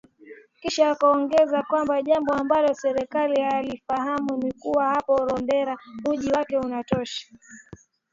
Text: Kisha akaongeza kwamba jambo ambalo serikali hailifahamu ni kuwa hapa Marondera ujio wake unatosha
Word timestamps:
Kisha 0.61 0.83
akaongeza 0.93 1.63
kwamba 1.63 2.01
jambo 2.01 2.33
ambalo 2.33 2.73
serikali 2.73 3.41
hailifahamu 3.41 4.37
ni 4.37 4.51
kuwa 4.53 4.85
hapa 4.89 5.13
Marondera 5.17 5.77
ujio 6.05 6.31
wake 6.31 6.57
unatosha 6.57 7.27